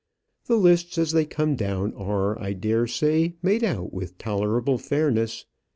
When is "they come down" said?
1.11-1.93